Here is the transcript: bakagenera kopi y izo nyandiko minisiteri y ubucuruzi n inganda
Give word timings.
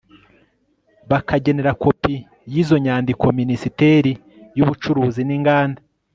bakagenera 1.11 1.71
kopi 1.83 2.13
y 2.53 2.55
izo 2.61 2.75
nyandiko 2.85 3.25
minisiteri 3.39 4.11
y 4.57 4.61
ubucuruzi 4.63 5.21
n 5.25 5.31
inganda 5.37 5.81